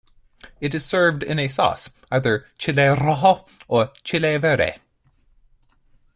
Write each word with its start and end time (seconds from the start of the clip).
It 0.59 0.73
is 0.73 0.83
served 0.83 1.21
in 1.21 1.37
a 1.37 1.47
sauce, 1.47 1.91
either 2.09 2.47
"chile 2.57 2.85
rojo" 2.99 3.45
or 3.67 3.91
"chile 4.03 4.35
verde". 4.37 4.79